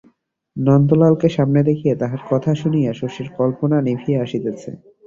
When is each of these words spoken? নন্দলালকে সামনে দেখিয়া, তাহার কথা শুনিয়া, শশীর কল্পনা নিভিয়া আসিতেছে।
নন্দলালকে 0.57 1.27
সামনে 1.29 1.61
দেখিয়া, 1.63 1.95
তাহার 1.95 2.21
কথা 2.29 2.51
শুনিয়া, 2.55 2.91
শশীর 2.93 3.27
কল্পনা 3.37 3.77
নিভিয়া 3.81 4.19
আসিতেছে। 4.21 4.69